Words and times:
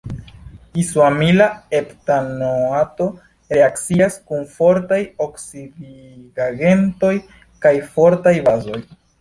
Izoamila 0.83 1.45
heptanoato 1.75 3.07
reakcias 3.57 4.17
kun 4.31 4.43
fortaj 4.55 5.01
oksidigagentoj 5.27 7.15
kaj 7.67 7.77
fortaj 7.93 8.39
bazoj. 8.51 8.83